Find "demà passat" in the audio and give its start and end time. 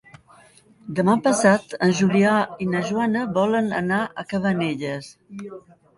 0.99-1.75